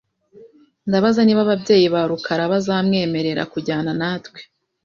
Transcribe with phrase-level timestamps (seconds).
[0.87, 4.39] Ndabaza niba ababyeyi ba rukara bazamwemerera kujyana natwe.